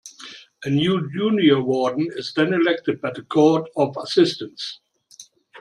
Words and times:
A 0.63 0.69
new 0.71 1.11
Junior 1.15 1.61
Warden 1.61 2.07
is 2.15 2.33
then 2.33 2.55
elected 2.55 2.99
by 3.01 3.11
the 3.11 3.21
Court 3.21 3.69
of 3.77 3.95
Assistants. 3.97 4.79